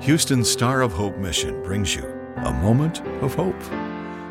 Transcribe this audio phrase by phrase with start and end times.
[0.00, 2.02] Houston Star of Hope Mission brings you
[2.36, 3.60] a moment of hope.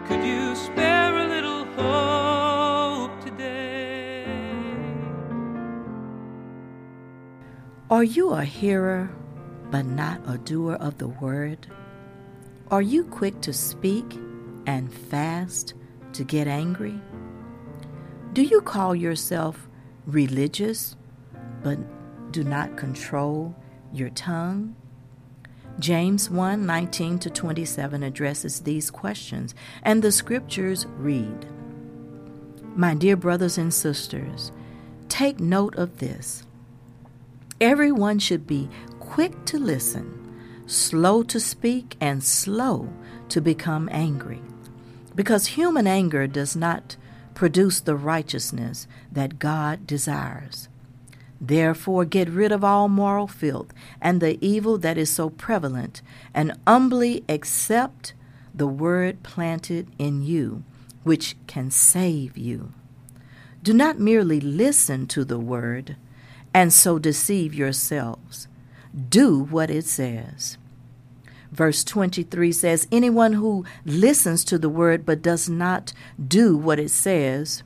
[0.07, 4.25] Could you spare a little hope today?
[7.91, 9.11] Are you a hearer
[9.69, 11.67] but not a doer of the word?
[12.71, 14.19] Are you quick to speak
[14.65, 15.75] and fast
[16.13, 16.99] to get angry?
[18.33, 19.69] Do you call yourself
[20.07, 20.95] religious
[21.61, 21.77] but
[22.31, 23.55] do not control
[23.93, 24.75] your tongue?
[25.79, 31.47] James 1 19 to 27 addresses these questions, and the scriptures read
[32.75, 34.51] My dear brothers and sisters,
[35.07, 36.43] take note of this.
[37.61, 42.89] Everyone should be quick to listen, slow to speak, and slow
[43.29, 44.41] to become angry,
[45.15, 46.95] because human anger does not
[47.33, 50.68] produce the righteousness that God desires.
[51.41, 56.01] Therefore, get rid of all moral filth and the evil that is so prevalent,
[56.33, 58.13] and humbly accept
[58.53, 60.63] the word planted in you,
[61.03, 62.73] which can save you.
[63.63, 65.95] Do not merely listen to the word
[66.53, 68.47] and so deceive yourselves.
[69.09, 70.57] Do what it says.
[71.51, 75.93] Verse 23 says, Anyone who listens to the word but does not
[76.25, 77.63] do what it says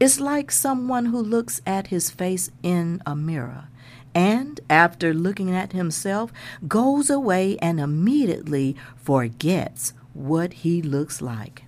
[0.00, 3.68] is like someone who looks at his face in a mirror
[4.14, 6.32] and, after looking at himself,
[6.66, 11.64] goes away and immediately forgets what he looks like.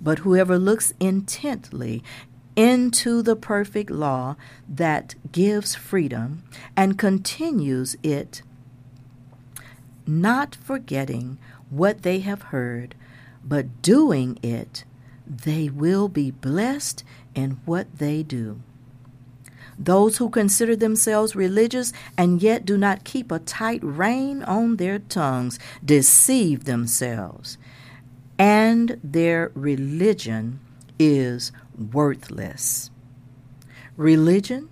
[0.00, 2.02] But whoever looks intently
[2.56, 4.36] into the perfect law
[4.68, 6.44] that gives freedom
[6.76, 8.42] and continues it,
[10.06, 11.38] not forgetting
[11.70, 12.94] what they have heard,
[13.44, 14.84] but doing it,
[15.26, 18.60] they will be blessed in what they do.
[19.78, 24.98] Those who consider themselves religious and yet do not keep a tight rein on their
[24.98, 27.58] tongues deceive themselves,
[28.38, 30.60] and their religion
[30.98, 31.52] is
[31.92, 32.90] worthless.
[33.96, 34.68] Religion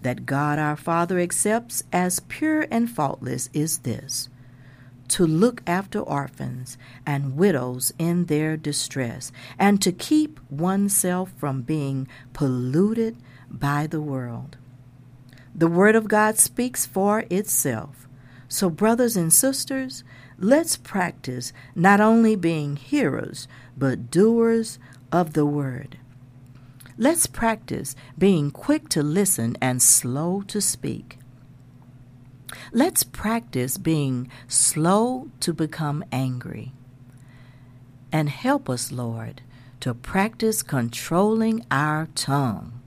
[0.00, 4.28] that God our Father accepts as pure and faultless is this
[5.08, 12.08] to look after orphans and widows in their distress, and to keep oneself from being
[12.32, 13.16] polluted
[13.50, 14.56] by the world.
[15.54, 18.08] The Word of God speaks for itself.
[18.48, 20.02] So, brothers and sisters,
[20.38, 24.78] let's practice not only being hearers, but doers
[25.12, 25.98] of the Word.
[26.96, 31.18] Let's practice being quick to listen and slow to speak.
[32.76, 36.72] Let's practice being slow to become angry.
[38.10, 39.42] And help us, Lord,
[39.78, 42.80] to practice controlling our tongue.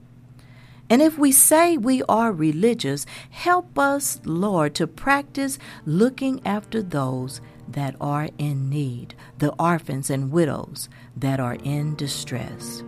[0.90, 7.40] And if we say we are religious, help us, Lord, to practice looking after those
[7.66, 12.80] that are in need, the orphans and widows that are in distress.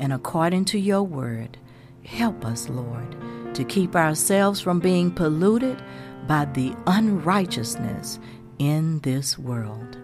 [0.00, 1.58] And according to your word,
[2.04, 3.14] help us, Lord,
[3.58, 5.82] to keep ourselves from being polluted
[6.28, 8.20] by the unrighteousness
[8.60, 9.98] in this world.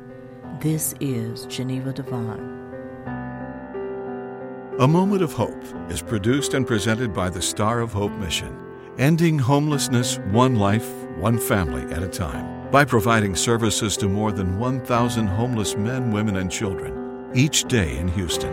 [0.60, 2.50] This is Geneva Devon.
[4.80, 8.58] A Moment of Hope is produced and presented by the Star of Hope Mission,
[8.98, 14.58] ending homelessness one life, one family at a time, by providing services to more than
[14.58, 18.52] 1,000 homeless men, women, and children each day in Houston.